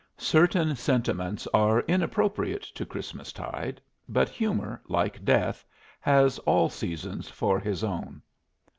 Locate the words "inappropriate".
1.81-2.63